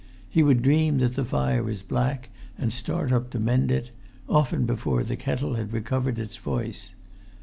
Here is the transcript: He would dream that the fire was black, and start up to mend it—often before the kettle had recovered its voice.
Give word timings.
He 0.27 0.41
would 0.41 0.63
dream 0.63 0.97
that 0.97 1.13
the 1.13 1.23
fire 1.23 1.61
was 1.63 1.83
black, 1.83 2.29
and 2.57 2.73
start 2.73 3.11
up 3.11 3.29
to 3.29 3.39
mend 3.39 3.69
it—often 3.69 4.65
before 4.65 5.03
the 5.03 5.15
kettle 5.15 5.53
had 5.53 5.73
recovered 5.73 6.17
its 6.17 6.37
voice. 6.37 6.95